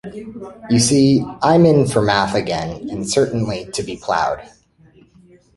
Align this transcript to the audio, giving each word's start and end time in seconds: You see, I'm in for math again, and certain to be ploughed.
You 0.71 0.79
see, 0.79 1.23
I'm 1.43 1.63
in 1.63 1.85
for 1.85 2.01
math 2.01 2.33
again, 2.33 2.89
and 2.89 3.07
certain 3.07 3.45
to 3.71 3.83
be 3.83 3.97
ploughed. 3.97 4.41